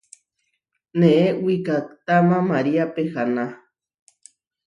[0.99, 3.45] Neé wikahtáma María pehána.